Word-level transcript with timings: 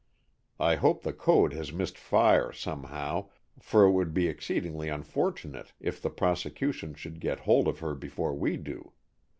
I 0.59 0.77
hope 0.77 1.03
the 1.03 1.13
code 1.13 1.53
has 1.53 1.71
missed 1.71 1.95
fire, 1.95 2.51
somehow, 2.51 3.29
for 3.59 3.83
it 3.85 3.91
would 3.91 4.15
be 4.15 4.27
exceedingly 4.27 4.89
unfortunate 4.89 5.73
if 5.79 6.01
the 6.01 6.09
prosecution 6.09 6.95
should 6.95 7.19
get 7.19 7.41
hold 7.41 7.67
of 7.67 7.77
her 7.85 7.93
before 7.93 8.33
we 8.33 8.57
do. 8.57 8.93